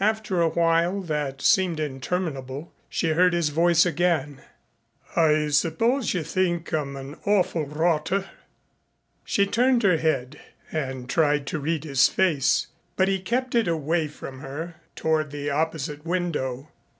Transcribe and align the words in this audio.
After 0.00 0.40
a 0.40 0.48
while 0.48 1.00
that 1.02 1.40
seemed 1.40 1.78
interminable 1.78 2.72
she 2.88 3.10
heard 3.10 3.32
his 3.32 3.50
voice 3.50 3.86
again. 3.86 4.42
"I 5.14 5.46
suppose 5.50 6.12
you 6.12 6.24
think 6.24 6.72
I'm 6.74 6.96
an 6.96 7.16
awful 7.24 7.66
rotter." 7.66 8.28
She 9.24 9.46
turned 9.46 9.84
her 9.84 9.98
head 9.98 10.40
and 10.72 11.08
tried 11.08 11.46
to 11.46 11.60
read 11.60 11.84
his 11.84 12.08
face, 12.08 12.66
but 12.96 13.06
he 13.06 13.20
kept 13.20 13.54
it 13.54 13.68
away 13.68 14.08
from 14.08 14.40
her, 14.40 14.74
toward 14.96 15.30
the 15.30 15.50
opposite 15.50 16.04
window. 16.04 16.66